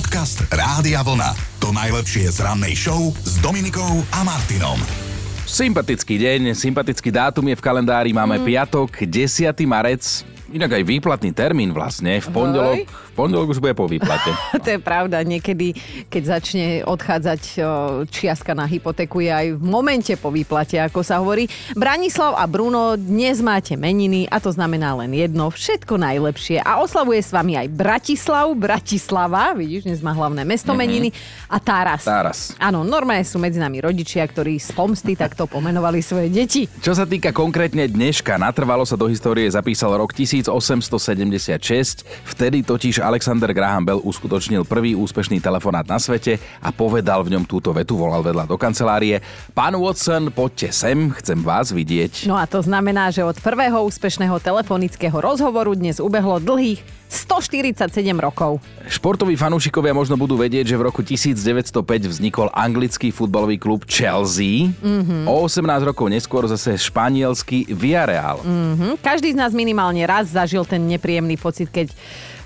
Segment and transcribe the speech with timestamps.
[0.00, 1.36] Podcast Rádia Vlna.
[1.60, 4.80] To najlepšie z rannej show s Dominikou a Martinom.
[5.44, 8.44] Sympatický deň, sympatický dátum je v kalendári, máme mm.
[8.48, 9.52] piatok, 10.
[9.68, 10.24] marec.
[10.50, 12.18] Inak aj výplatný termín vlastne.
[12.18, 14.34] V pondelok, v pondelok už bude po výplate.
[14.66, 15.22] to je pravda.
[15.22, 15.78] Niekedy,
[16.10, 17.42] keď začne odchádzať
[18.10, 21.46] čiastka na hypotéku, je aj v momente po výplate, ako sa hovorí.
[21.78, 25.54] Branislav a Bruno, dnes máte meniny a to znamená len jedno.
[25.54, 26.58] Všetko najlepšie.
[26.66, 30.82] A oslavuje s vami aj Bratislav, Bratislava, vidíš, dnes má hlavné mesto mm-hmm.
[30.82, 31.08] meniny
[31.46, 32.02] a Táras.
[32.02, 32.58] Táras.
[32.58, 36.66] Áno, normálne sú medzi nami rodičia, ktorí z pomsty takto pomenovali svoje deti.
[36.82, 42.04] Čo sa týka konkrétne dneška, natrvalo sa do histórie zapísal rok 1000 1876.
[42.24, 47.44] Vtedy totiž Alexander Graham Bell uskutočnil prvý úspešný telefonát na svete a povedal v ňom
[47.44, 49.20] túto vetu, volal vedľa do kancelárie.
[49.52, 52.24] Pán Watson, poďte sem, chcem vás vidieť.
[52.26, 57.90] No a to znamená, že od prvého úspešného telefonického rozhovoru dnes ubehlo dlhých 147
[58.22, 58.62] rokov.
[58.86, 61.74] Športoví fanúšikovia možno budú vedieť, že v roku 1905
[62.06, 64.70] vznikol anglický futbalový klub Chelsea.
[64.70, 65.26] Mm-hmm.
[65.26, 68.38] O 18 rokov neskôr zase španielský Villarreal.
[68.46, 69.02] Mm-hmm.
[69.02, 71.90] Každý z nás minimálne raz zažil ten nepríjemný pocit, keď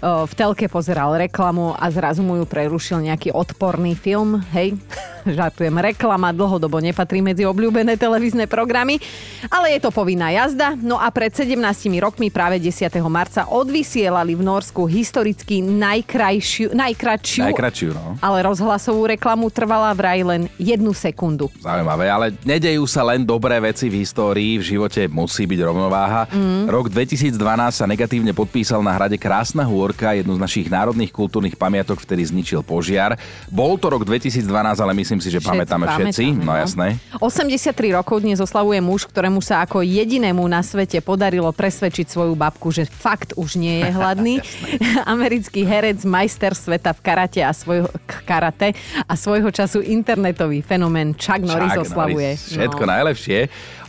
[0.04, 4.44] v telke pozeral reklamu a zrazu mu ju prerušil nejaký odporný film.
[4.52, 4.76] Hej,
[5.24, 9.00] žartujem, reklama dlhodobo nepatrí medzi obľúbené televízne programy,
[9.48, 10.76] ale je to povinná jazda.
[10.76, 11.56] No a pred 17
[11.96, 12.92] rokmi práve 10.
[13.08, 18.20] marca odvysielali v Norsku historicky najkrajšiu, najkračšiu, najkračšiu no.
[18.20, 21.48] ale rozhlasovú reklamu trvala vraj len jednu sekundu.
[21.64, 26.28] Zaujímavé, ale nedejú sa len dobré veci v histórii, v živote musí byť rovnováha.
[26.28, 26.68] Mm.
[26.68, 27.40] Rok 2012
[27.72, 32.26] sa negatívne podpísal na hrade Krásna hôr Gorka, jednu z našich národných kultúrnych pamiatok, vtedy
[32.26, 33.14] zničil požiar.
[33.46, 34.42] Bol to rok 2012,
[34.82, 36.24] ale myslím si, že všetci pamätáme všetci.
[36.34, 36.86] Pamätáme, no, no jasné.
[37.22, 42.74] 83 rokov dnes oslavuje muž, ktorému sa ako jedinému na svete podarilo presvedčiť svoju babku,
[42.74, 44.34] že fakt už nie je hladný.
[45.14, 47.86] Americký herec, majster sveta v karate a svojho,
[48.26, 48.74] karate
[49.06, 52.34] a svojho času internetový fenomén Chuck Norris Chuck oslavuje.
[52.34, 52.50] Norris.
[52.50, 52.90] Všetko no.
[52.90, 53.38] najlepšie.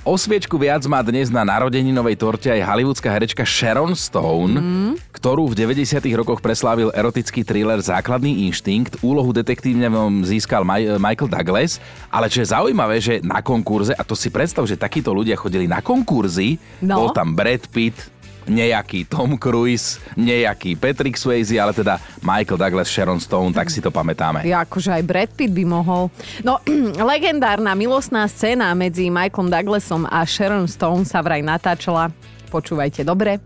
[0.06, 4.93] Osviečku viac má dnes na narodeninovej torte aj hollywoodská herečka Sharon Stone, mm.
[5.10, 5.98] ktorú v 90.
[6.14, 9.02] rokoch preslávil erotický thriller Základný inštinkt.
[9.02, 9.89] Úlohu detektívne
[10.21, 10.61] získal
[11.02, 11.82] Michael Douglas,
[12.14, 15.65] ale čo je zaujímavé, že na konkurze, a to si predstav, že takíto ľudia chodili
[15.65, 17.02] na konkurzy, no.
[17.02, 17.98] bol tam Brad Pitt,
[18.45, 23.89] nejaký Tom Cruise, nejaký Patrick Swayze, ale teda Michael Douglas, Sharon Stone, tak si to
[23.89, 24.45] pamätáme.
[24.45, 26.14] Ja, akože aj Brad Pitt by mohol.
[26.45, 26.61] No,
[27.14, 32.14] legendárna milostná scéna medzi Michaelom Douglasom a Sharon Stone sa vraj natáčala,
[32.54, 33.42] počúvajte dobre,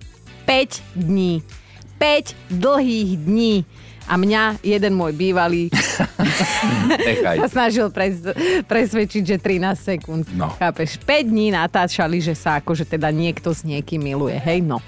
[0.48, 1.44] 5 dní.
[2.00, 3.68] 5 dlhých dní
[4.10, 5.70] a mňa jeden môj bývalý
[7.40, 8.20] sa snažil pres,
[8.66, 10.24] presvedčiť, že 13 sekúnd.
[10.34, 10.50] No.
[10.56, 11.00] Chápeš?
[11.04, 14.38] 5 dní natáčali, že sa akože teda niekto s niekým miluje.
[14.40, 14.80] Hej, no.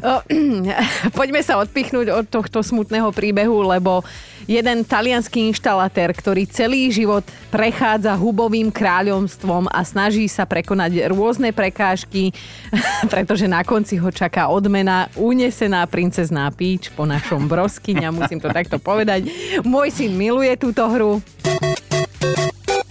[1.18, 4.00] Poďme sa odpichnúť od tohto smutného príbehu, lebo
[4.48, 7.22] jeden talianský inštalatér, ktorý celý život
[7.52, 12.32] prechádza hubovým kráľovstvom a snaží sa prekonať rôzne prekážky,
[13.12, 18.78] pretože na konci ho čaká odmena unesená princezná Píč po našom broskyňa, musím to takto
[18.80, 19.28] povedať.
[19.62, 21.20] Môj syn miluje túto hru.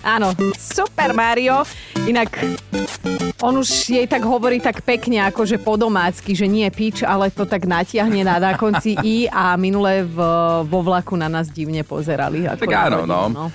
[0.01, 1.61] Áno, Super Mario.
[2.09, 2.41] Inak
[3.41, 7.45] on už jej tak hovorí tak pekne, akože po domácky, že nie pič, ale to
[7.45, 10.17] tak natiahne na, na konci i a minule v,
[10.65, 12.45] vo vlaku na nás divne pozerali.
[12.45, 13.29] Ako tak áno, no.
[13.33, 13.45] no.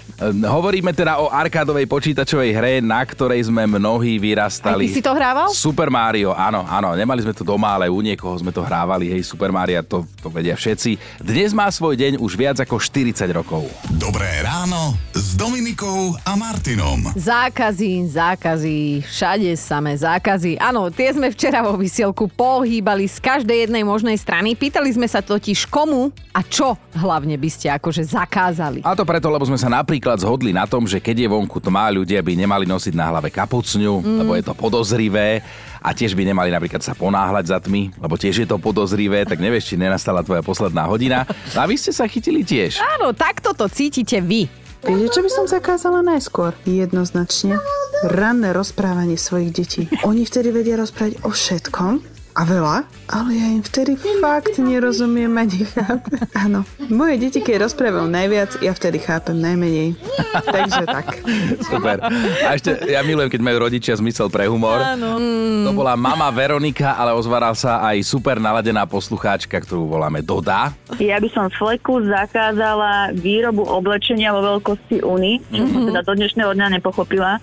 [0.47, 4.87] Hovoríme teda o arkádovej počítačovej hre, na ktorej sme mnohí vyrastali.
[4.87, 5.51] Aj ty si to hrával?
[5.55, 6.95] Super Mario, áno, áno.
[6.99, 9.11] Nemali sme to doma, ale u niekoho sme to hrávali.
[9.11, 11.23] Hej, Super Mario, to, to vedia všetci.
[11.23, 13.71] Dnes má svoj deň už viac ako 40 rokov.
[13.95, 14.99] Dobré ráno
[15.37, 17.13] s Dominikou a Martinom.
[17.13, 20.57] Zákazy, zákazy, všade sa samé zákazy.
[20.57, 24.57] Áno, tie sme včera vo vysielku pohýbali z každej jednej možnej strany.
[24.57, 28.81] Pýtali sme sa totiž komu a čo hlavne by ste akože zakázali.
[28.81, 31.93] A to preto, lebo sme sa napríklad zhodli na tom, že keď je vonku tmá,
[31.93, 34.17] ľudia by nemali nosiť na hlave kapucňu, mm.
[34.25, 35.45] lebo je to podozrivé
[35.85, 39.45] a tiež by nemali napríklad sa ponáhľať za tmy, lebo tiež je to podozrivé, tak
[39.45, 41.29] nevieš, či nenastala tvoja posledná hodina.
[41.53, 42.81] A vy ste sa chytili tiež.
[42.81, 44.66] Áno, takto to cítite vy.
[44.87, 46.55] Viete, čo by som zakázala najskôr?
[46.63, 47.59] Jednoznačne.
[48.07, 49.83] Ranné rozprávanie svojich detí.
[50.07, 55.49] Oni vtedy vedia rozprávať o všetkom, a veľa, ale ja im vtedy fakt nerozumiem a
[55.49, 56.21] nechápem.
[56.37, 59.97] Áno, moje deti, keď rozprávajú najviac, ja vtedy chápem najmenej.
[60.45, 61.17] Takže tak.
[61.65, 61.97] Super.
[62.45, 64.85] A ešte ja milujem, keď majú rodičia zmysel pre humor.
[64.85, 65.17] Áno.
[65.65, 70.77] To bola mama Veronika, ale ozvaral sa aj super naladená poslucháčka, ktorú voláme Doda.
[71.01, 75.73] Ja by som z fleku zakázala výrobu oblečenia vo veľkosti Uni, čo mm-hmm.
[75.73, 77.41] som teda do dnešného dňa nepochopila,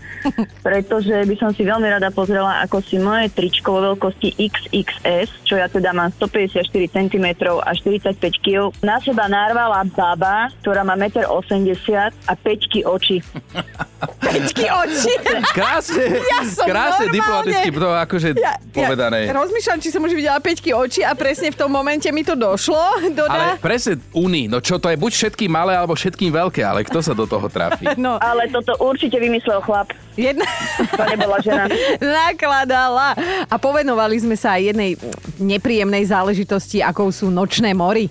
[0.61, 5.27] pretože by som si veľmi rada pozrela, ako si moje tričko vo veľkosti XX XS,
[5.47, 7.27] čo ja teda mám 154 cm
[7.63, 8.69] a 45 kg.
[8.83, 13.17] Na seba narvala baba, ktorá má 1,80 m a 5 oči.
[14.19, 15.13] Peťky oči.
[15.49, 18.29] Krásne, Ja som krásne normálne- diplomaticky to akože
[18.71, 19.17] povedané.
[19.29, 22.79] rozmýšľam, či som už videla peťky oči a presne v tom momente mi to došlo.
[23.09, 23.29] Dodá.
[23.29, 26.99] Ale presne Uni, no čo to je, buď všetkým malé, alebo všetkým veľké, ale kto
[26.99, 27.85] sa do toho trafí?
[27.95, 29.91] No, Ale toto určite vymyslel chlap.
[30.13, 30.45] jedna
[30.91, 31.65] To nebola žena.
[32.23, 33.13] nakladala.
[33.45, 34.91] A povenovali sme sa aj jednej
[35.37, 38.09] nepríjemnej záležitosti, akou sú nočné mory.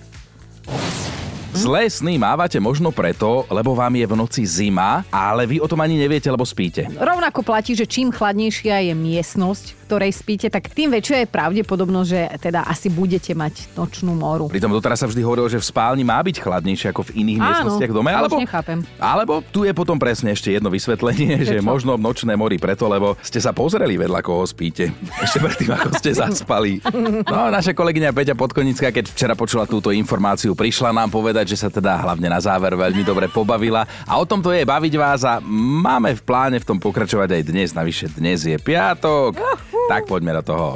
[1.53, 5.77] Zlé sny mávate možno preto, lebo vám je v noci zima, ale vy o tom
[5.79, 6.89] ani neviete, lebo spíte.
[6.89, 12.07] Rovnako platí, že čím chladnejšia je miestnosť, v ktorej spíte, tak tým väčšia je pravdepodobnosť,
[12.09, 14.49] že teda asi budete mať nočnú moru.
[14.49, 17.45] Pritom doteraz sa vždy hovorilo, že v spálni má byť chladnejšie ako v iných Áno,
[17.45, 18.09] miestnostiach v dome.
[18.09, 18.79] Alebo, nechápem.
[18.97, 21.63] alebo tu je potom presne ešte jedno vysvetlenie, že čo?
[21.63, 24.89] možno nočné mori preto, lebo ste sa pozreli vedľa koho spíte.
[25.25, 26.81] Ešte predtým, ako ste zaspali.
[27.29, 31.69] No, naša kolegyňa Peťa Podkonická, keď včera počula túto informáciu, prišla nám povedať, že sa
[31.71, 33.87] teda hlavne na záver veľmi dobre pobavila.
[34.07, 35.39] A o tom to je baviť vás a
[35.83, 37.69] máme v pláne v tom pokračovať aj dnes.
[37.71, 39.39] Navyše dnes je piatok.
[39.87, 40.67] Tak poďme do toho.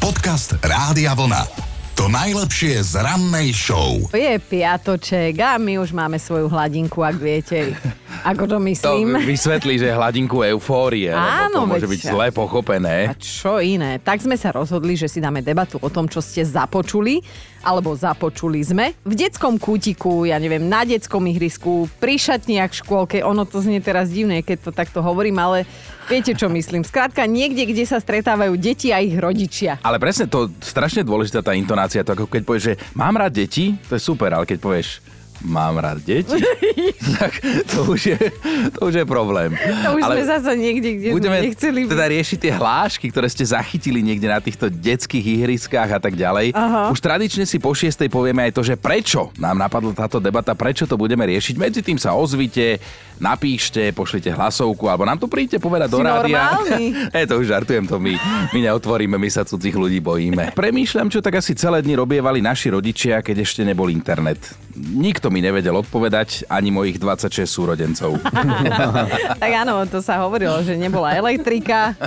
[0.00, 1.70] Podcast Rádia Vlna.
[2.00, 4.00] To najlepšie z rannej show.
[4.16, 7.76] Je piatoček a my už máme svoju hladinku, ak viete,
[8.24, 9.06] ako to To myslím.
[9.24, 12.96] vysvetlí, že hladinku eufórie, Áno, to môže veď byť zle pochopené.
[13.10, 13.96] A čo iné?
[14.00, 17.20] Tak sme sa rozhodli, že si dáme debatu o tom, čo ste započuli,
[17.60, 18.96] alebo započuli sme.
[19.04, 23.80] V detskom kútiku, ja neviem, na detskom ihrisku, pri šatniach v škôlke, ono to znie
[23.80, 25.68] teraz divné, keď to takto hovorím, ale
[26.08, 26.84] viete, čo myslím.
[26.84, 29.76] Skrátka, niekde, kde sa stretávajú deti a ich rodičia.
[29.84, 33.76] Ale presne to, strašne dôležitá tá intonácia, to ako keď povieš, že mám rád deti,
[33.88, 36.36] to je super, ale keď povieš, mám rád deti,
[37.16, 38.18] tak to už je,
[38.70, 39.56] to už je problém.
[39.56, 41.92] To už ale sme zase niekde, kde budeme sme nechceli byť.
[41.92, 46.52] teda riešiť tie hlášky, ktoré ste zachytili niekde na týchto detských ihriskách a tak ďalej.
[46.52, 46.92] Aha.
[46.92, 50.84] Už tradične si po šiestej povieme aj to, že prečo nám napadla táto debata, prečo
[50.84, 51.54] to budeme riešiť.
[51.56, 52.76] Medzi tým sa ozvite,
[53.16, 56.20] napíšte, pošlite hlasovku, alebo nám to príďte povedať do Si rádia.
[56.20, 56.84] normálny?
[57.16, 58.12] E, to už žartujem, to my,
[58.52, 60.52] my neotvoríme, my sa cudzích ľudí bojíme.
[60.52, 64.40] Premýšľam, čo tak asi celé dni robievali naši rodičia, keď ešte nebol internet.
[64.76, 68.18] Nikto mi nevedel odpovedať, ani mojich 26 súrodencov.
[69.40, 71.94] Tak áno, to sa hovorilo, že nebola elektrika.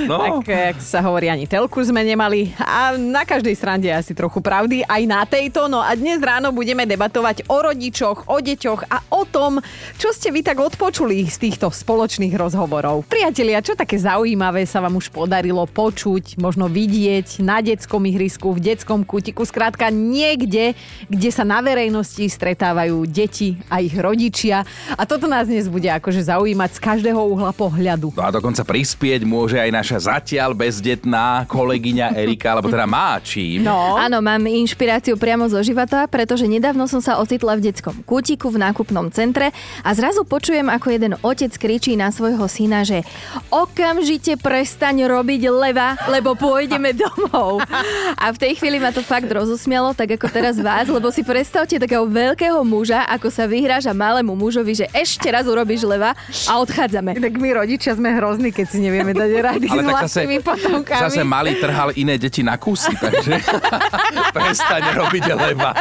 [0.00, 0.42] No.
[0.42, 2.50] Tak, jak sa hovorí, ani telku sme nemali.
[2.58, 5.70] A na každej srande je asi trochu pravdy, aj na tejto.
[5.70, 9.62] No a dnes ráno budeme debatovať o rodičoch, o deťoch a o tom,
[10.00, 13.06] čo ste vy tak odpočuli z týchto spoločných rozhovorov.
[13.06, 18.72] Priatelia, čo také zaujímavé sa vám už podarilo počuť, možno vidieť na detskom ihrisku, v
[18.72, 20.74] detskom kútiku, skrátka niekde,
[21.06, 24.62] kde sa na verejnosti stretávajú deti a ich rodičia.
[24.94, 28.14] A toto nás dnes bude akože zaujímať z každého uhla pohľadu.
[28.14, 33.66] No a dokonca prispieť môže aj naša zatiaľ bezdetná kolegyňa Erika, alebo teda má čím.
[33.66, 38.48] No, Áno, mám inšpiráciu priamo zo života, pretože nedávno som sa ocitla v detskom kútiku
[38.54, 39.50] v nákupnom centre
[39.82, 43.02] a zrazu počujem, ako jeden otec kričí na svojho syna, že
[43.50, 47.62] okamžite prestaň robiť leva, lebo pôjdeme domov.
[48.22, 51.80] A v tej chvíli ma to fakt rozosmialo, tak ako teraz vás, lebo si predstavte
[51.80, 56.12] takého veľkého muža, ako sa vyhráža malému mužovi, že ešte raz urobíš leva
[56.44, 57.16] a odchádzame.
[57.16, 60.38] tak my rodičia sme hrozní, keď si nevieme dať rady s Ale tak zase, vlastnými
[60.44, 61.02] potomkami.
[61.08, 63.40] zase malý trhal iné deti na kusy, takže
[64.36, 65.72] prestaň robiť leva.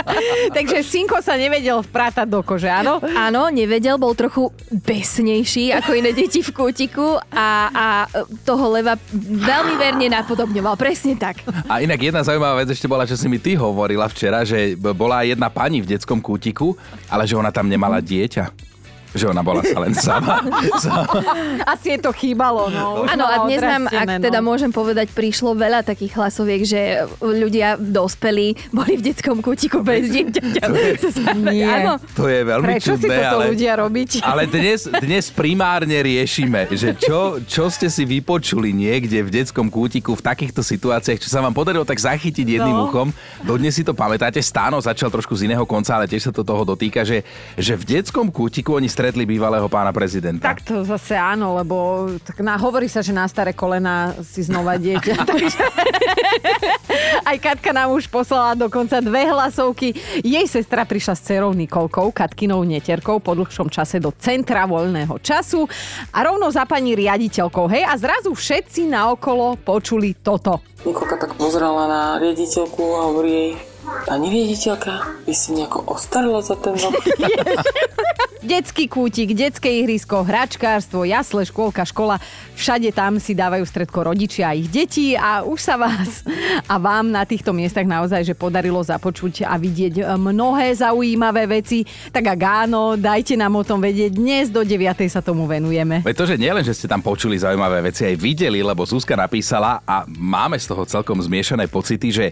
[0.55, 3.03] Takže synko sa nevedel vprátať do kože, áno?
[3.03, 7.85] Áno, nevedel, bol trochu besnejší ako iné deti v kútiku a, a
[8.47, 10.79] toho leva veľmi verne napodobňoval.
[10.79, 11.43] Presne tak.
[11.67, 15.25] A inak jedna zaujímavá vec ešte bola, čo si mi ty hovorila včera, že bola
[15.25, 16.77] jedna pani v detskom kútiku,
[17.09, 18.68] ale že ona tam nemala dieťa.
[19.09, 20.41] Že ona bola sa len sama.
[21.65, 23.05] Asi je to chýbalo, no.
[23.05, 26.81] Áno, a dnes nám, ak teda môžem povedať, prišlo veľa takých hlasoviek, že
[27.19, 30.63] ľudia dospelí boli v detskom kútiku bez dieťaťa.
[31.65, 31.93] Áno.
[32.15, 33.45] To je veľmi Prečo si čudné, toto ale...
[33.53, 34.09] ľudia robiť?
[34.21, 40.13] Ale dnes, dnes primárne riešime, že čo, čo ste si vypočuli niekde v detskom kútiku
[40.13, 42.85] v takýchto situáciách, čo sa vám podarilo tak zachytiť jedným No.
[42.85, 43.09] uchom.
[43.43, 46.63] Dodnes si to pamätáte, Stáno začal trošku z iného konca, ale tiež sa to toho
[46.63, 47.25] dotýka, že,
[47.57, 50.51] že v detskom kútiku oni stretli bývalého pána prezidenta.
[50.51, 54.75] Tak to zase áno, lebo tak na, hovorí sa, že na staré kolena si znova
[54.75, 55.23] dieťa.
[55.31, 55.63] Takže
[57.23, 59.95] aj Katka nám už poslala dokonca dve hlasovky.
[60.19, 65.63] Jej sestra prišla s dcerou Nikolkou, Katkinou netierkou po dlhšom čase do centra voľného času
[66.11, 67.71] a rovno za pani riaditeľkou.
[67.71, 70.59] Hej, a zrazu všetci naokolo počuli toto.
[70.83, 76.59] Nikolka tak pozrela na riaditeľku a hovorí jej, Pani riaditeľka, vy si nejako ostarila za
[76.59, 76.93] ten rok?
[78.39, 82.23] Detský kútik, detské ihrisko, hračkárstvo, jasle, škôlka, škola.
[82.55, 86.23] Všade tam si dávajú stredko rodičia a ich deti a už sa vás
[86.71, 91.83] a vám na týchto miestach naozaj, že podarilo započuť a vidieť mnohé zaujímavé veci.
[92.15, 94.15] Tak ak áno, dajte nám o tom vedieť.
[94.15, 95.03] Dnes do 9.
[95.11, 95.99] sa tomu venujeme.
[95.99, 100.55] Pretože nielen, že ste tam počuli zaujímavé veci, aj videli, lebo Zuzka napísala a máme
[100.55, 102.25] z toho celkom zmiešané pocity, že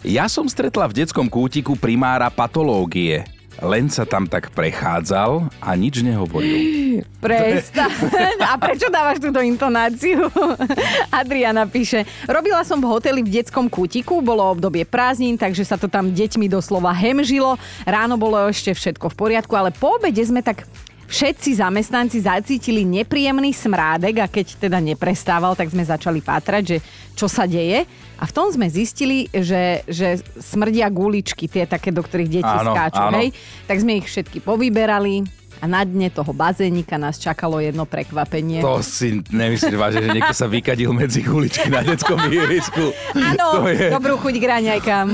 [0.00, 3.20] ja som stretla v detskom kútiku primára patológie.
[3.60, 7.04] Len sa tam tak prechádzal a nič nehovoril.
[7.24, 7.92] Prestaň.
[8.40, 10.32] A prečo dávaš túto intonáciu?
[11.20, 15.92] Adriana píše, robila som v hoteli v detskom kútiku, bolo obdobie prázdnin, takže sa to
[15.92, 17.60] tam deťmi doslova hemžilo.
[17.84, 20.64] Ráno bolo ešte všetko v poriadku, ale po obede sme tak
[21.10, 26.76] všetci zamestnanci zacítili nepríjemný smrádek a keď teda neprestával, tak sme začali pátrať, že
[27.18, 27.84] čo sa deje.
[28.20, 32.72] A v tom sme zistili, že, že smrdia guličky, tie také, do ktorých deti Áno,
[32.72, 33.02] skáču.
[33.02, 33.18] áno.
[33.18, 33.34] Hej?
[33.66, 35.26] Tak sme ich všetky povyberali
[35.60, 38.64] a na dne toho bazénika nás čakalo jedno prekvapenie.
[38.64, 42.96] To si nemyslíš vážne, že niekto sa vykadil medzi guličky na detskom ihrisku.
[43.12, 43.92] Áno, je...
[43.92, 45.06] dobrú chuť k raňajkám.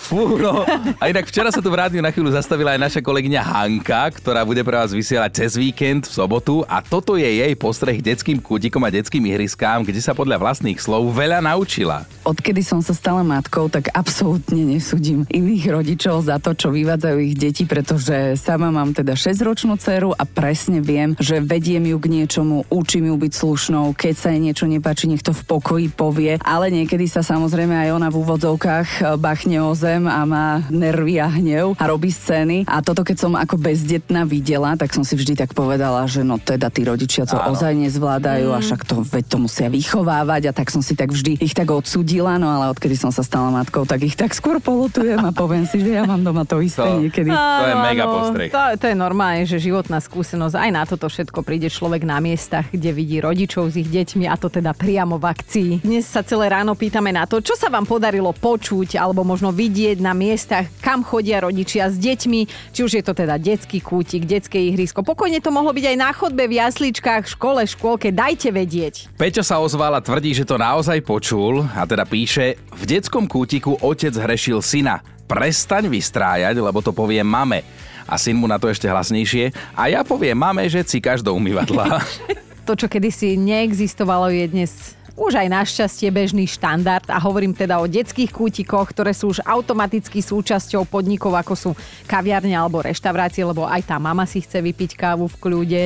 [0.00, 0.64] Fú, no.
[0.96, 4.48] A inak včera sa tu v rádiu na chvíľu zastavila aj naša kolegyňa Hanka, ktorá
[4.48, 8.80] bude pre vás vysielať cez víkend v sobotu a toto je jej postreh detským kútikom
[8.80, 12.08] a detským ihriskám, kde sa podľa vlastných slov veľa naučila.
[12.24, 17.36] Odkedy som sa stala matkou, tak absolútne nesúdim iných rodičov za to, čo vyvádzajú ich
[17.36, 22.64] deti, pretože sama mám teda 6-ročnú dceru a presne viem, že vediem ju k niečomu,
[22.72, 26.72] učím ju byť slušnou, keď sa jej niečo nepáči, nech to v pokoji povie, ale
[26.72, 31.26] niekedy sa samozrejme aj ona v úvodzovkách e, bachne o zem a má nervy a
[31.26, 32.68] hnev a robí scény.
[32.68, 36.36] A toto keď som ako bezdetná videla, tak som si vždy tak povedala, že no
[36.36, 37.56] teda tí rodičia to Áno.
[37.56, 41.40] ozaj nezvládajú a však to, veď to musia vychovávať a tak som si tak vždy
[41.40, 45.18] ich tak odsudila, no ale odkedy som sa stala matkou, tak ich tak skôr polutujem
[45.18, 47.32] a poviem si, že ja mám doma to isté To- niekedy.
[47.32, 48.48] To je mega postreh.
[48.52, 50.54] To, to je normálne, že životná skúsenosť.
[50.54, 54.36] Aj na toto všetko príde človek na miestach, kde vidí rodičov s ich deťmi a
[54.36, 55.70] to teda priamo v akcii.
[55.80, 59.78] Dnes sa celé ráno pýtame na to, čo sa vám podarilo počuť alebo možno vidieť
[60.00, 62.40] na miestach, kam chodia rodičia s deťmi,
[62.74, 65.00] či už je to teda detský kútik, detské ihrisko.
[65.00, 68.12] Pokojne to mohlo byť aj na chodbe, v jasličkách, škole, škôlke.
[68.12, 69.08] Dajte vedieť.
[69.16, 73.80] Peťo sa ozval a tvrdí, že to naozaj počul a teda píše, v detskom kútiku
[73.80, 75.00] otec hrešil syna.
[75.24, 77.62] Prestaň vystrájať, lebo to povie mame.
[78.10, 79.54] A syn mu na to ešte hlasnejšie.
[79.78, 81.86] A ja poviem mame, že cíkaš do umývadla.
[82.68, 87.84] To, čo kedysi neexistovalo, je dnes už aj našťastie bežný štandard a hovorím teda o
[87.84, 91.70] detských kútikoch, ktoré sú už automaticky súčasťou podnikov, ako sú
[92.08, 95.82] kaviarne alebo reštaurácie, lebo aj tá mama si chce vypiť kávu v kľude,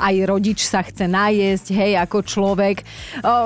[0.00, 2.80] aj rodič sa chce najesť, hej, ako človek.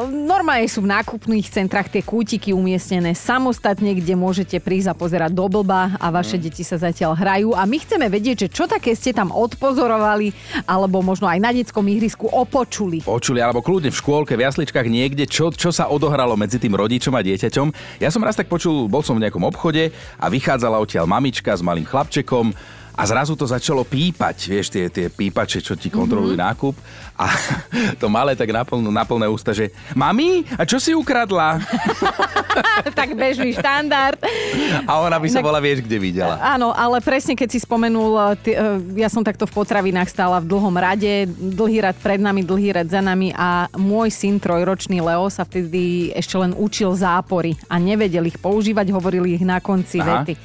[0.07, 5.51] Normálne sú v nákupných centrách tie kútiky umiestnené samostatne, kde môžete prísť a pozerať do
[5.51, 9.11] blba a vaše deti sa zatiaľ hrajú a my chceme vedieť, že čo také ste
[9.11, 10.31] tam odpozorovali
[10.71, 13.03] alebo možno aj na detskom ihrisku opočuli.
[13.03, 17.17] Počuli, alebo kľudne v škôlke, v jasličkách niekde, čo, čo sa odohralo medzi tým rodičom
[17.17, 17.99] a dieťaťom.
[18.05, 19.89] Ja som raz tak počul, bol som v nejakom obchode
[20.21, 22.53] a vychádzala odtiaľ mamička s malým chlapčekom
[22.93, 26.49] a zrazu to začalo pípať, vieš, tie, tie pípače, čo ti kontrolujú mm-hmm.
[26.53, 26.75] nákup.
[27.17, 27.27] A
[28.01, 31.61] to malé tak na, plnú, na plné ústa, že mami, a čo si ukradla?
[32.99, 34.21] tak bežný štandard.
[34.85, 36.37] A ona by sa bola, vieš, kde videla.
[36.41, 40.37] Áno, ale presne keď si spomenul, eh, ty, eh, ja som takto v potravinách stála
[40.45, 45.01] v dlhom rade, dlhý rad pred nami, dlhý rad za nami a môj syn, trojročný
[45.01, 50.01] Leo, sa vtedy ešte len učil zápory a nevedel ich používať, hovorili ich na konci
[50.05, 50.29] Aha.
[50.29, 50.37] vety.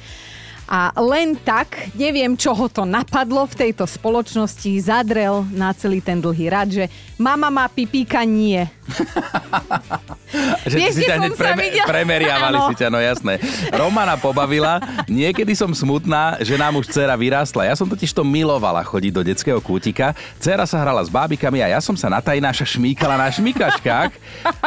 [0.68, 6.20] A len tak, neviem, čo ho to napadlo v tejto spoločnosti, zadrel na celý ten
[6.20, 8.68] dlhý rad, že mama má pipíka nie.
[10.68, 13.40] Že Vieš, si ťa hneď preme, premeriavali si ťa, no jasné.
[13.72, 14.76] Romana pobavila,
[15.08, 17.64] niekedy som smutná, že nám už dcera vyrástla.
[17.64, 20.12] Ja som totiž to milovala chodiť do detského kútika.
[20.36, 24.12] Dcera sa hrala s bábikami a ja som sa na tajnáša šmíkala na šmíkačkách.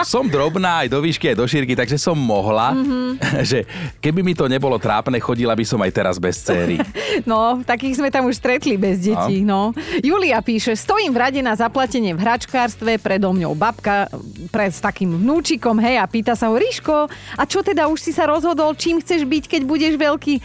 [0.02, 3.22] som drobná aj do výšky, aj do šírky, takže som mohla, Mhm.
[3.46, 3.70] že
[4.02, 6.82] keby mi to nebolo trápne, chodila by som aj teraz bez céry.
[7.22, 9.76] No, takých sme tam už stretli bez detí, no.
[10.02, 14.10] Julia píše, stojím v rade na zaplatenie v hračkárstve, predo mňou babka
[14.52, 18.12] pre, s takým vnúčikom, hej, a pýta sa ho, Ríško, a čo teda už si
[18.12, 20.36] sa rozhodol, čím chceš byť, keď budeš veľký?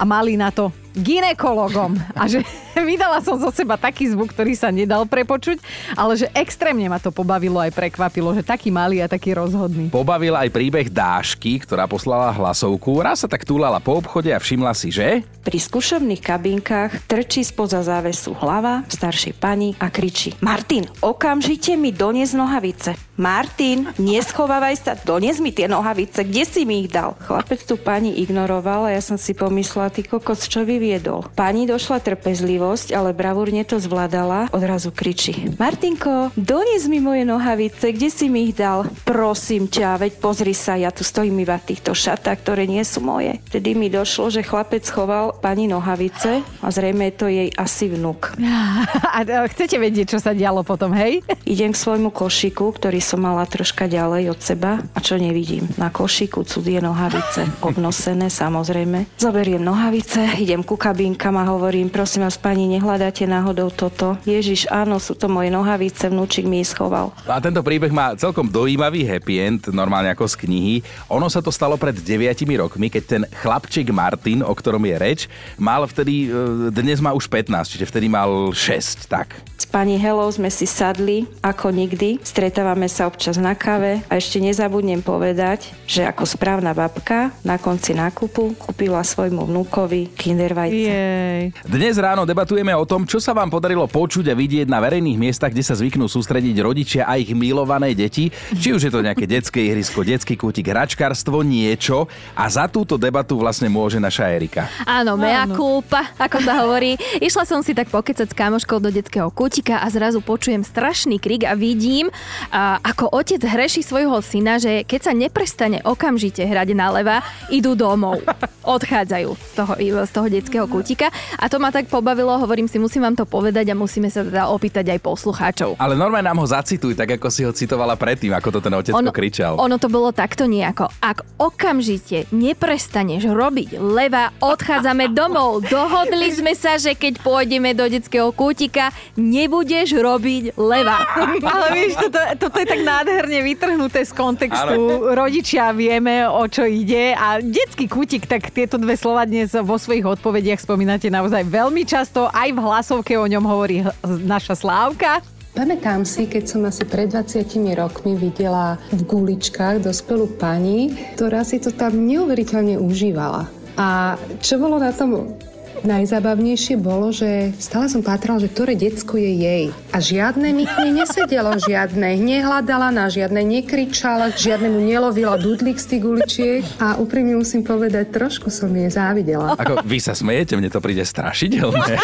[0.00, 2.44] A malý na to, ginekologom a že
[2.88, 5.60] vydala som zo seba taký zvuk, ktorý sa nedal prepočuť,
[5.96, 9.92] ale že extrémne ma to pobavilo aj prekvapilo, že taký malý a taký rozhodný.
[9.92, 13.00] Pobavil aj príbeh Dášky, ktorá poslala hlasovku.
[13.00, 15.24] Raz sa tak túlala po obchode a všimla si, že...
[15.42, 22.30] Pri skúšobných kabinkách trčí spoza závesu hlava staršej pani a kričí Martin, okamžite mi donies
[22.30, 22.94] nohavice.
[23.18, 27.18] Martin, neschovávaj sa, donies mi tie nohavice, kde si mi ich dal?
[27.26, 31.30] Chlapec tu pani ignoroval a ja som si pomyslela, ty kokos, čo vyviedol?
[31.38, 38.10] Pani došla trpezlivosť, ale bravúrne to zvládala, odrazu kričí Martinko, donies mi moje nohavice, kde
[38.10, 38.90] si mi ich dal?
[39.06, 42.98] Prosím ťa, veď pozri sa, ja tu stojím iba v týchto šatách, ktoré nie sú
[42.98, 43.38] moje.
[43.46, 48.34] Vtedy mi došlo, že chlapec choval pani nohavice a zrejme je to jej asi vnuk.
[49.12, 51.20] A chcete vedieť, čo sa dialo potom, hej?
[51.52, 55.68] Idem k svojmu košíku, ktorý som mala troška ďalej od seba a čo nevidím?
[55.76, 59.04] Na košíku cudzie nohavice, obnosené samozrejme.
[59.20, 64.18] Zoberiem nohavice, idem ku kabinkam a hovorím, prosím vás pani, nehľadáte náhodou toto?
[64.26, 67.14] Ježiš, áno, sú to moje nohavice, vnúčik mi ich schoval.
[67.24, 70.76] A tento príbeh má celkom dojímavý happy end, normálne ako z knihy.
[71.12, 75.20] Ono sa to stalo pred 9 rokmi, keď ten chlapček Martin, o ktorom je reč,
[75.60, 79.51] mal vtedy, e, dnes má už 15, čiže vtedy mal 6, tak.
[79.62, 84.42] S pani Helou sme si sadli ako nikdy, stretávame sa občas na kave a ešte
[84.42, 90.90] nezabudnem povedať, že ako správna babka na konci nákupu kúpila svojmu vnúkovi kindervajce.
[90.90, 91.44] Jej.
[91.62, 95.54] Dnes ráno debatujeme o tom, čo sa vám podarilo počuť a vidieť na verejných miestach,
[95.54, 98.34] kde sa zvyknú sústrediť rodičia a ich milované deti.
[98.34, 102.10] Či už je to nejaké detské ihrisko, detský kútik, hračkarstvo, niečo.
[102.34, 104.66] A za túto debatu vlastne môže naša Erika.
[104.82, 106.98] Áno, mea culpa, ako sa hovorí.
[107.22, 111.44] Išla som si tak pokecať s kamoškou do detského kútika a zrazu počujem strašný krik
[111.44, 112.08] a vidím,
[112.48, 117.20] a, ako otec hreší svojho syna, že keď sa neprestane okamžite hrať na leva,
[117.52, 118.24] idú domov.
[118.62, 119.72] Odchádzajú z toho,
[120.06, 121.12] z toho detského kútika.
[121.36, 124.48] A to ma tak pobavilo, hovorím si, musím vám to povedať a musíme sa teda
[124.48, 125.76] opýtať aj poslucháčov.
[125.76, 128.94] Ale normálne nám ho zacituj, tak ako si ho citovala predtým, ako to ten otec
[129.12, 129.58] kričal.
[129.58, 130.88] ono to bolo takto nejako.
[131.02, 135.64] Ak okamžite neprestaneš robiť leva, odchádzame domov.
[135.72, 138.94] Dohodli sme sa, že keď pôjdeme do detského kútika,
[139.42, 141.02] nebudeš robiť leva.
[141.52, 145.10] Ale vieš, toto, toto je tak nádherne vytrhnuté z kontextu.
[145.12, 150.06] Rodičia vieme, o čo ide a detský kútik, tak tieto dve slova dnes vo svojich
[150.06, 152.30] odpovediach spomínate naozaj veľmi často.
[152.30, 155.20] Aj v hlasovke o ňom hovorí naša Slávka.
[155.52, 157.44] Pamätám si, keď som asi pred 20
[157.76, 163.52] rokmi videla v guličkách dospelú pani, ktorá si to tam neuveriteľne užívala.
[163.76, 165.36] A čo bolo na tom
[165.82, 169.64] najzábavnejšie bolo, že stále som pátrala, že ktoré decko je jej.
[169.90, 175.86] A žiadne mi k nej nesedelo, žiadne nehľadala, na žiadne nekričala, žiadnemu nelovila dudlík z
[175.86, 176.62] tých guličiek.
[176.78, 179.58] A úprimne musím povedať, trošku som jej závidela.
[179.58, 181.98] Ako vy sa smejete, mne to príde strašidelné.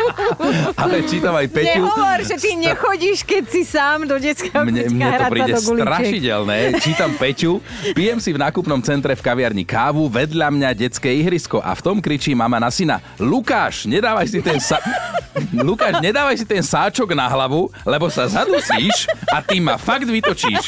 [0.82, 1.82] Ale čítam aj Peťu.
[1.82, 6.58] Nehovor, že ty nechodíš, keď si sám do detského Mne, mne to príde strašidelné.
[6.78, 7.58] Čítam Peťu,
[7.92, 11.98] pijem si v nákupnom centre v kaviarni kávu, vedľa mňa detské ihrisko a v tom
[11.98, 14.80] kričí mama na syna Lukáš, nedávaj si ten sa...
[15.68, 20.66] Lukáš, nedávaj si ten sáčok na hlavu, lebo sa zadusíš a ty ma fakt vytočíš.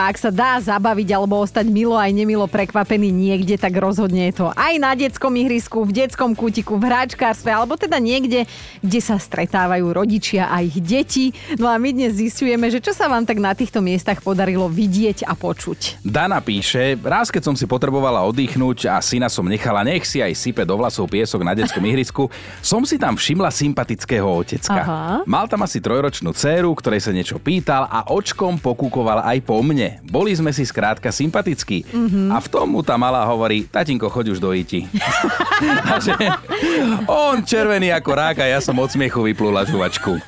[0.00, 4.40] A ak sa dá zabaviť alebo ostať milo aj nemilo prekvapený niekde, tak rozhodne je
[4.40, 8.48] to aj na detskom ihrisku, v detskom kútiku, v hráčkárstve, alebo teda niekde,
[8.80, 11.36] kde sa stretávajú rodičia a ich deti.
[11.60, 15.28] No a my dnes zistujeme, že čo sa vám tak na týchto miestach podarilo vidieť
[15.28, 16.00] a počuť.
[16.00, 20.32] Dana píše, raz keď som si potrebovala oddychnúť a syna som nechala, nech si aj
[20.32, 22.32] sype do vlasov piesok na detskom ihrisku,
[22.64, 24.80] som si tam všimla sympatického otecka.
[24.80, 25.28] Aha.
[25.28, 29.98] Mal tam asi trojročnú dceru, ktorej sa niečo pýtal a očkom pokúkoval aj po mne.
[30.06, 31.82] Boli sme si skrátka sympatickí.
[32.30, 34.86] A v tom mu tá malá hovorí, tatinko, choď už do iti.
[35.90, 36.14] a že
[37.10, 40.22] on červený ako rák a ja som od smiechu vyplula žuvačku.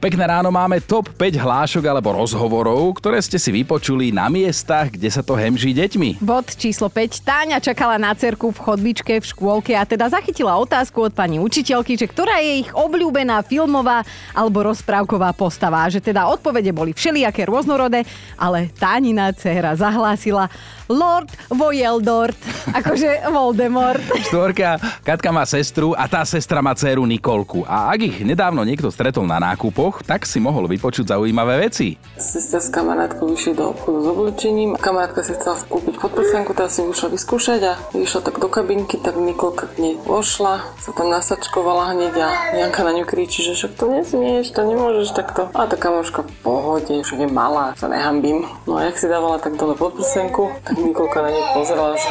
[0.00, 5.12] Pekné ráno máme top 5 hlášok alebo rozhovorov, ktoré ste si vypočuli na miestach, kde
[5.12, 6.24] sa to hemží deťmi.
[6.24, 7.20] Bod číslo 5.
[7.20, 12.00] Táňa čakala na cerku v chodbičke v škôlke a teda zachytila otázku od pani učiteľky,
[12.00, 14.00] že ktorá je ich obľúbená filmová
[14.32, 15.84] alebo rozprávková postava.
[15.92, 18.08] Že teda odpovede boli všelijaké rôznorodé,
[18.40, 20.48] ale Tánina dcera zahlásila
[20.90, 22.34] Lord Vojeldort,
[22.78, 24.02] akože Voldemort.
[24.26, 27.62] Štvorka, Katka má sestru a tá sestra má dceru Nikolku.
[27.62, 31.98] A ak ich nedávno niekto stretol na nákupoch, tak si mohol vypočuť zaujímavé veci.
[32.14, 34.70] Sestra s kamarátkou vyšli do obchodu s oblečením.
[34.78, 39.18] Kamarátka si chcela kúpiť podprsenku, tá si išla vyskúšať a išla tak do kabinky, tak
[39.18, 43.72] Nikolka k nej vošla, sa tam nasačkovala hneď a Janka na ňu kričí, že však
[43.74, 45.50] to nesmieš, to nemôžeš takto.
[45.50, 48.46] A tá kamoška v pohode, však je malá, sa nehambím.
[48.70, 52.10] No a jak si dávala tak dole podprsenku, tak Nikolka na ňu pozerala, že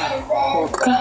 [0.49, 0.91] Ľudka,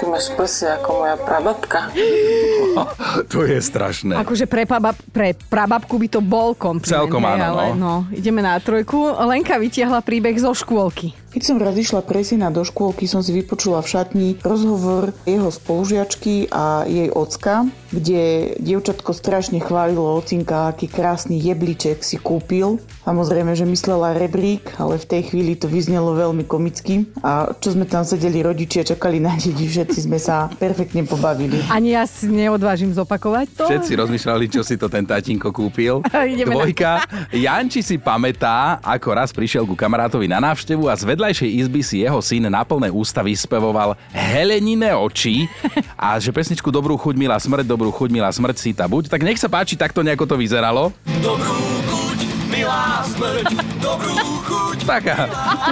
[0.00, 1.80] Ty máš prsia ako moja prababka.
[3.32, 4.16] To je strašné.
[4.16, 7.08] Akože pre, pabab, pre prababku by to bol kompliment.
[7.08, 7.76] Celkom áno, ale no.
[7.76, 7.94] no.
[8.12, 9.12] Ideme na trojku.
[9.26, 11.16] Lenka vytiahla príbeh zo škôlky.
[11.32, 15.48] Keď som raz išla pre syna do škôlky, som si vypočula v šatni rozhovor jeho
[15.48, 22.84] spolužiačky a jej ocka, kde dievčatko strašne chválilo ocinka, aký krásny jebliček si kúpil.
[23.08, 27.08] Samozrejme, že myslela rebrík, ale v tej chvíli to vyznelo veľmi komicky.
[27.24, 31.64] A čo sme tam sedeli rodičia, čakali na deti, všetci sme sa perfektne pobavili.
[31.72, 33.64] Ani ja si neodvážim zopakovať to.
[33.72, 35.81] Všetci rozmýšľali, čo si to ten tatínko kúpil.
[35.90, 36.92] Na- Dvojka.
[37.30, 42.04] Janči si pamätá, ako raz prišiel ku kamarátovi na návštevu a z vedľajšej izby si
[42.04, 45.48] jeho syn na plné ústa vyspevoval Helenine oči
[45.94, 49.08] a že pesničku Dobrú chuť, milá smrť, dobrú chuť, milá smrť si tá buď.
[49.12, 50.88] Tak nech sa páči, takto nejako to vyzeralo.
[51.20, 51.52] Dobrú
[51.88, 52.11] chuť,
[52.52, 53.48] milá smrť,
[53.80, 54.12] dobrú
[54.44, 54.78] chuť.
[54.84, 55.16] Taká,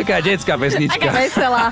[0.01, 0.97] taká detská pesnička.
[0.97, 1.65] Taká veselá.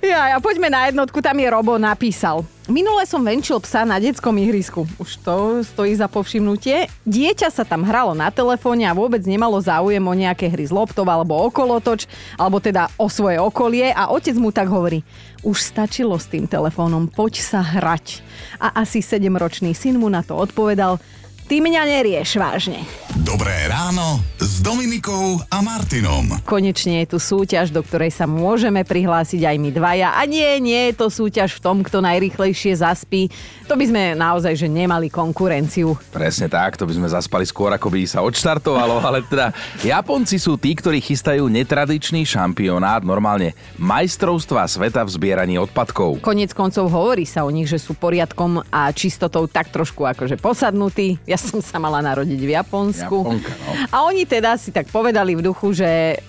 [0.00, 2.48] ja, a poďme na jednotku, tam je Robo napísal.
[2.66, 4.88] Minule som venčil psa na detskom ihrisku.
[4.98, 6.90] Už to stojí za povšimnutie.
[7.06, 11.06] Dieťa sa tam hralo na telefóne a vôbec nemalo záujem o nejaké hry z loptov
[11.06, 15.06] alebo okolotoč, alebo teda o svoje okolie a otec mu tak hovorí.
[15.46, 18.24] Už stačilo s tým telefónom, poď sa hrať.
[18.58, 20.98] A asi 7-ročný syn mu na to odpovedal,
[21.46, 22.82] ty mňa nerieš vážne.
[23.22, 26.42] Dobré ráno s Dominikou a Martinom.
[26.44, 30.14] Konečne je tu súťaž, do ktorej sa môžeme prihlásiť aj my dvaja.
[30.14, 33.32] A nie, nie je to súťaž v tom, kto najrychlejšie zaspí.
[33.70, 35.96] To by sme naozaj že nemali konkurenciu.
[36.12, 40.60] Presne tak, to by sme zaspali skôr, ako by sa odštartovalo, ale teda Japonci sú
[40.60, 46.20] tí, ktorí chystajú netradičný šampionát, normálne majstrovstva sveta v zbieraní odpadkov.
[46.20, 51.16] Konec koncov hovorí sa o nich, že sú poriadkom a čistotou tak trošku akože posadnutí.
[51.24, 53.16] Ja som sa mala narodiť v Japonsku.
[53.22, 53.70] Japonka, no.
[53.92, 56.20] A oni teda si tak povedali v duchu, že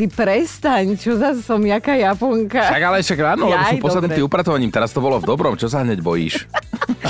[0.00, 2.72] ty prestaň, čo zase som jaká Japonka.
[2.72, 4.28] Však ale však ráno, lebo sú posadnutí dobre.
[4.32, 4.72] upratovaním.
[4.72, 6.48] Teraz to bolo v dobrom, čo sa hneď bojíš?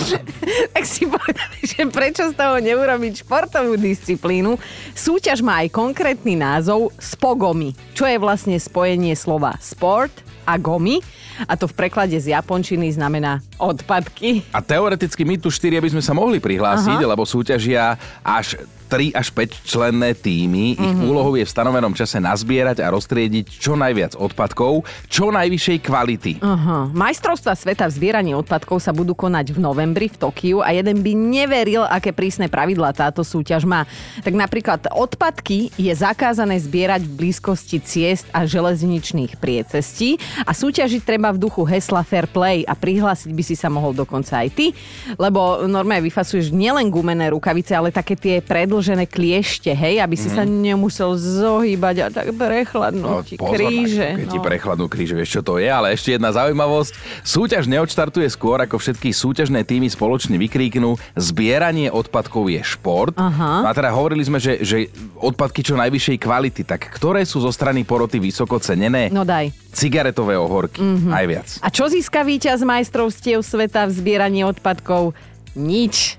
[0.74, 4.58] tak si povedali, že prečo z toho neurobiť športovú disciplínu.
[4.98, 10.98] Súťaž má aj konkrétny názov Spogomi, čo je vlastne spojenie slova sport a gomy.
[11.46, 14.42] A to v preklade z japončiny znamená odpadky.
[14.50, 17.10] A teoreticky my tu štyria by sme sa mohli prihlásiť, Aha.
[17.14, 17.94] lebo súťažia
[18.26, 18.60] až
[18.90, 20.74] 3 až 5 členné týmy.
[20.74, 21.06] Ich Mhm.
[21.06, 26.32] úlohou je v stanovenom čase nazbierať a roztriediť čo najviac odpadkov, čo najvyššej kvality.
[26.42, 26.90] Aha.
[26.90, 31.12] Majstrovstva sveta v zbieraní odpadkov sa budú konať v novembri v Tokiu a jeden by
[31.14, 33.86] neveril, aké prísne pravidlá táto súťaž má.
[34.26, 41.30] Tak napríklad odpadky je zakázané zbierať v blízkosti ciest a železničných priecestí a súťažiť treba
[41.30, 44.74] v duchu hesla Fair Play a prihlásiť by si sa mohol dokonca aj ty,
[45.14, 50.34] lebo normálne vyfasuješ nielen gumené rukavice, ale také tie predlžené kliešte, hej, aby si Mhm.
[50.34, 54.16] sa nemusel zohýbať a tak prechladnú ti kríže.
[54.16, 54.44] keď ti no.
[54.44, 56.92] prechladnú kríže, vieš čo to je, ale ešte jedna zaujímavosť.
[57.22, 60.96] Súťaž neodštartuje skôr, ako všetky súťažné týmy spoločne vykríknú.
[61.14, 63.12] Zbieranie odpadkov je šport.
[63.14, 63.62] Aha.
[63.62, 66.62] No a teda hovorili sme, že, že odpadky čo najvyššej kvality.
[66.62, 69.08] Tak ktoré sú zo strany poroty vysoko cenené?
[69.08, 69.52] No daj.
[69.70, 71.08] Cigaretové ohorky, Mhm.
[71.08, 71.48] najviac.
[71.60, 75.12] A čo získa víťaz majstrovstiev sveta v zbieraní odpadkov?
[75.52, 76.14] Nič.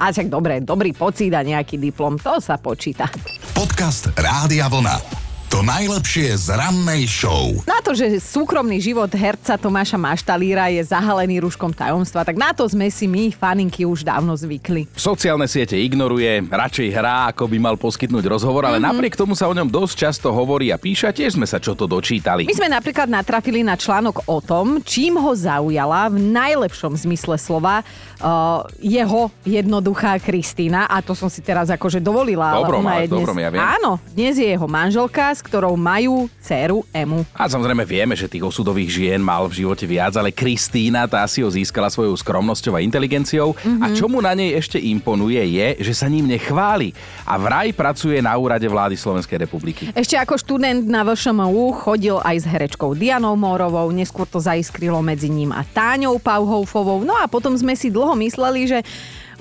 [0.00, 3.08] A však dobre, dobrý pocit a nejaký diplom, to sa počíta.
[3.52, 5.21] Podcast Rádia Vlna.
[5.52, 7.52] To najlepšie z rannej show.
[7.68, 12.64] Na to, že súkromný život herca Tomáša Maštalíra je zahalený rúškom tajomstva, tak na to
[12.64, 14.88] sme si my, faninky, už dávno zvykli.
[14.96, 18.96] Sociálne siete ignoruje, radšej hrá, ako by mal poskytnúť rozhovor, ale Mhm.
[18.96, 21.76] napriek tomu sa o ňom dosť často hovorí a píše a tiež sme sa čo
[21.76, 22.48] to dočítali.
[22.48, 27.84] My sme napríklad natrafili na článok o tom, čím ho zaujala v najlepšom zmysle slova
[27.84, 32.56] uh, jeho jednoduchá Kristýna a to som si teraz akože dovolila.
[32.56, 33.60] Dobrom, ona ale je v dobrom, ja viem.
[33.60, 37.26] Áno, dnes je jeho manželka, s ktorou majú dceru Emu.
[37.34, 41.42] A samozrejme vieme, že tých osudových žien mal v živote viac, ale Kristína tá si
[41.42, 43.58] ho získala svojou skromnosťou a inteligenciou.
[43.58, 43.82] Mhm.
[43.82, 46.94] A čo mu na nej ešte imponuje je, že sa ním nechváli.
[47.26, 49.90] A vraj pracuje na úrade vlády Slovenskej republiky.
[49.90, 55.26] Ešte ako študent na VŠMU chodil aj s herečkou Dianou Mórovou, neskôr to zaiskrilo medzi
[55.26, 57.02] ním a Táňou Pauhoufovou.
[57.02, 58.78] No a potom sme si dlho mysleli, že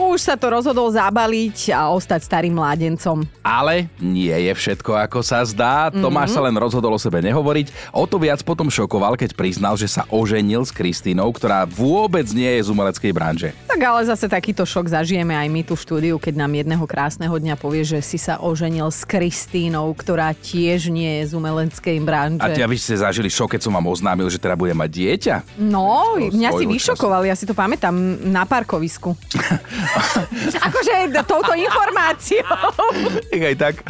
[0.09, 3.21] už sa to rozhodol zabaliť a ostať starým mládencom.
[3.45, 5.93] Ale nie je všetko ako sa zdá.
[5.93, 6.01] Mhm.
[6.01, 7.93] Tomáš sa len rozhodol o sebe nehovoriť.
[7.93, 12.49] O to viac potom šokoval, keď priznal, že sa oženil s Kristínou, ktorá vôbec nie
[12.57, 13.49] je z umeleckej branže.
[13.69, 17.35] Tak ale zase takýto šok zažijeme aj my tu v štúdiu, keď nám jedného krásneho
[17.37, 22.41] dňa povie, že si sa oženil s Kristínou, ktorá tiež nie je z umeleckej branže.
[22.41, 25.35] A tia vy ste zažili šok, keď som vám oznámil, že teda bude mať dieťa?
[25.61, 27.93] No, mňa si svojho vyšokoval, ja si to pamätám
[28.25, 29.13] na parkovisku.
[30.67, 30.93] Akože
[31.25, 32.43] touto informáciou.
[33.31, 33.83] Aj tak.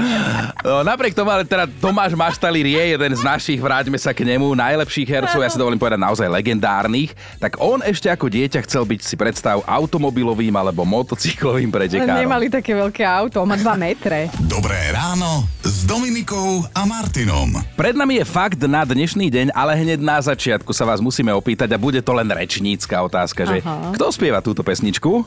[0.61, 4.53] No, napriek tomu, ale teda Tomáš Maštalír je jeden z našich, vráťme sa k nemu,
[4.53, 8.99] najlepších hercov, ja si dovolím povedať naozaj legendárnych, tak on ešte ako dieťa chcel byť
[9.01, 12.21] si predstav automobilovým alebo motocyklovým pretekárom.
[12.21, 14.29] Nemali také veľké auto, má 2 metre.
[14.45, 17.57] Dobré ráno s Dominikou a Martinom.
[17.73, 21.71] Pred nami je fakt na dnešný deň, ale hneď na začiatku sa vás musíme opýtať
[21.73, 23.93] a bude to len rečnícka otázka, že Aha.
[23.97, 25.25] kto spieva túto pesničku?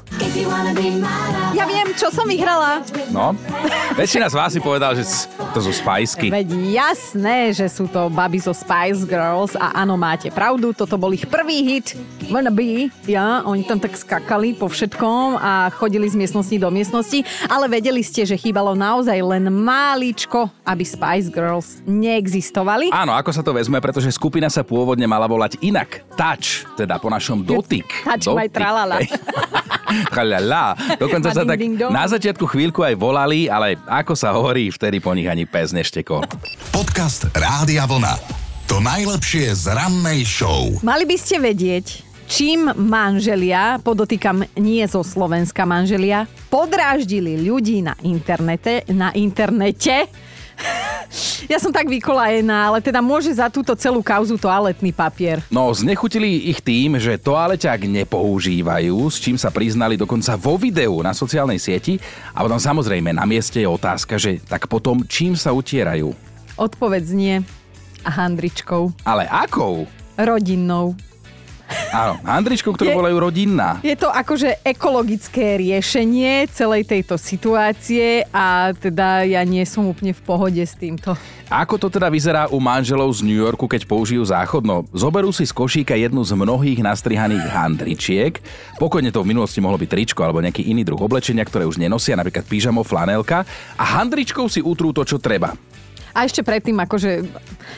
[1.54, 2.80] Ja viem, čo som vyhrala.
[3.12, 3.36] No,
[4.00, 5.04] väčšina z vás si povedal, že
[5.52, 6.32] to sú spajsky.
[6.32, 11.12] Veď jasné, že sú to baby zo Spice Girls a áno, máte pravdu, toto bol
[11.12, 11.92] ich prvý hit,
[12.32, 17.20] Wanna Be, ja, oni tam tak skakali po všetkom a chodili z miestnosti do miestnosti,
[17.46, 22.88] ale vedeli ste, že chýbalo naozaj len máličko, aby Spice Girls neexistovali.
[22.88, 26.02] Áno, ako sa to vezme, pretože skupina sa pôvodne mala volať inak.
[26.16, 27.84] Touch, teda po našom dotyk.
[28.08, 29.04] Touch my tralala.
[30.10, 30.74] Chalala.
[30.98, 31.58] Dokonca sa tak
[31.90, 36.26] na začiatku chvíľku aj volali, ale ako sa hovorí, vtedy po nich ani pes neštekol.
[36.74, 38.18] Podcast Rádia Vlna.
[38.66, 40.72] To najlepšie z rannej show.
[40.80, 48.88] Mali by ste vedieť, čím manželia, podotýkam nie zo Slovenska manželia, podráždili ľudí na internete,
[48.88, 50.08] na internete.
[51.44, 55.44] Ja som tak vykolajená, ale teda môže za túto celú kauzu toaletný papier.
[55.52, 61.12] No, znechutili ich tým, že toaleťák nepoužívajú, s čím sa priznali dokonca vo videu na
[61.12, 62.00] sociálnej sieti.
[62.32, 66.16] A potom samozrejme na mieste je otázka, že tak potom čím sa utierajú?
[66.56, 67.34] Odpoveď znie
[68.04, 68.96] a handričkou.
[69.04, 69.84] Ale akou?
[70.16, 70.96] Rodinnou.
[71.94, 73.78] Áno, handričkou, ktorú Je- volajú rodinná.
[73.86, 80.22] Je to akože ekologické riešenie celej tejto situácie a teda ja nie som úplne v
[80.26, 81.14] pohode s týmto.
[81.46, 84.90] Ako to teda vyzerá u manželov z New Yorku, keď použijú záchodno?
[84.90, 88.42] Zoberú si z košíka jednu z mnohých nastrihaných handričiek.
[88.82, 92.18] Pokojne to v minulosti mohlo byť tričko alebo nejaký iný druh oblečenia, ktoré už nenosia,
[92.18, 93.46] napríklad pyžamo, flanelka.
[93.78, 95.54] A handričkou si utrú to, čo treba.
[96.14, 97.26] A ešte predtým, akože,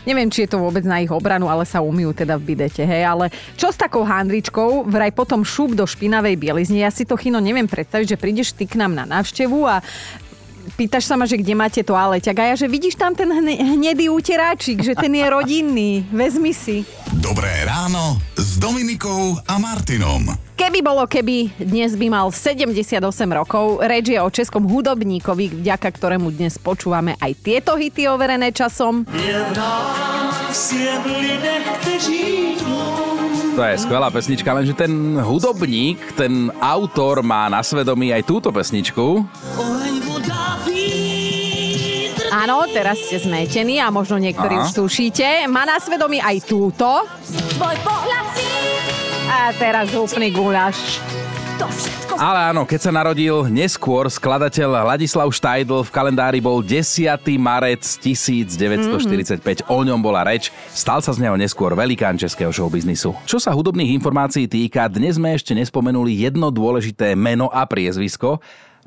[0.04, 3.02] neviem, či je to vôbec na ich obranu, ale sa umýjú teda v bidete, hej,
[3.08, 7.40] ale čo s takou handričkou, vraj potom šup do špinavej bielizne, ja si to chino
[7.40, 9.80] neviem predstaviť, že prídeš ty k nám na návštevu a
[10.76, 14.12] pýtaš sa ma, že kde máte toaleťak a ja, že vidíš tam ten hne- hnedý
[14.12, 16.82] úteráčik, že ten je rodinný, vezmi si.
[17.16, 18.20] Dobré ráno
[18.56, 20.32] s Dominikou a Martinom.
[20.56, 23.84] Keby bolo keby, dnes by mal 78 rokov.
[23.84, 29.04] Reč je o českom hudobníkovi, vďaka ktorému dnes počúvame aj tieto hity overené časom.
[33.52, 39.20] To je skvelá pesnička, lenže ten hudobník, ten autor má na svedomí aj túto pesničku.
[42.32, 44.64] Áno, teraz ste zmetení a možno niektorí Aha.
[44.64, 45.44] už tušíte.
[45.48, 47.04] Má na svedomí aj túto.
[47.56, 48.44] Tvoj pohľad si
[49.32, 51.00] A teraz úplný guláš.
[51.56, 57.16] to všetko Ale áno, keď sa narodil neskôr, skladateľ Ladislav Štajdl v kalendári bol 10.
[57.40, 59.72] marec 1945.
[59.72, 60.52] O ňom bola reč.
[60.68, 63.16] Stal sa z neho neskôr velikán českého showbiznisu.
[63.24, 68.36] Čo sa hudobných informácií týka, dnes sme ešte nespomenuli jedno dôležité meno a priezvisko.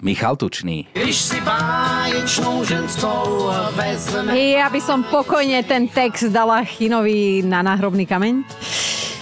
[0.02, 0.88] Michal Tučný.
[0.94, 8.08] Když si báječnou ženskou vezme Ja by som pokojne ten text dala Chinovi na náhrobný
[8.08, 8.44] kameň.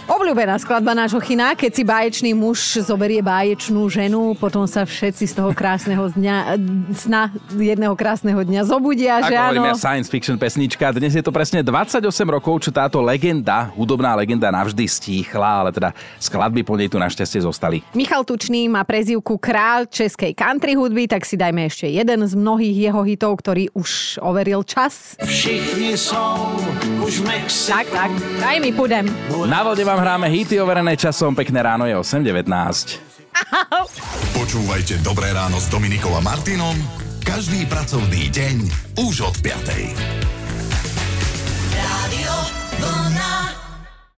[0.08, 5.34] Obľúbená skladba nášho China, keď si báječný muž zoberie báječnú ženu, potom sa všetci z
[5.36, 6.56] toho krásneho dňa,
[6.96, 9.72] sna jedného krásneho dňa zobudia, Ako že hovorím áno.
[9.72, 10.96] ja, science fiction pesnička.
[10.96, 15.92] Dnes je to presne 28 rokov, čo táto legenda, hudobná legenda navždy stíchla, ale teda
[16.24, 17.84] skladby po nej tu našťastie zostali.
[17.92, 22.88] Michal Tučný má prezývku král českej country hudby, tak si dajme ešte jeden z mnohých
[22.88, 25.20] jeho hitov, ktorý už overil čas.
[25.20, 26.56] Všichni jsou
[27.04, 28.12] už v Mexiku Tak, tak,
[28.48, 29.12] aj mi pôjdem.
[29.44, 31.36] Na vode vám hráme hity overené časom.
[31.36, 33.02] Pekné ráno je 8.19.
[34.34, 36.78] Počúvajte Dobré ráno s Dominikou a Martinom
[37.28, 38.56] každý pracovný deň
[39.04, 40.37] už od 5.